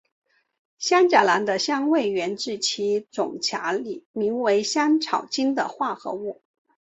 [0.79, 6.41] 香荚兰的香味源自其种荚里名为香草精的化合物。